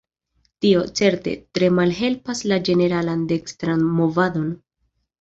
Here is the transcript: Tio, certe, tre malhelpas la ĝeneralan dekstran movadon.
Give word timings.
Tio, 0.63 0.79
certe, 0.99 1.33
tre 1.59 1.69
malhelpas 1.81 2.43
la 2.53 2.59
ĝeneralan 2.71 3.25
dekstran 3.35 3.89
movadon. 4.03 4.53